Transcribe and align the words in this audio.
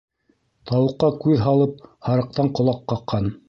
Тауыҡҡа 0.71 1.11
күҙ 1.25 1.45
һалып, 1.49 1.87
һарыҡтан 2.09 2.53
ҡолаҡ 2.61 2.85
ҡаҡҡан. 2.95 3.35